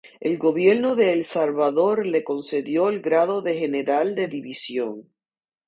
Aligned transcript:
El 0.19 0.39
Gobierno 0.39 0.95
de 0.95 1.13
El 1.13 1.25
Salvador 1.25 2.07
le 2.07 2.23
concedió 2.23 2.89
el 2.89 3.01
grado 3.01 3.43
de 3.43 3.55
General 3.59 4.15
de 4.15 4.27
División. 4.27 5.07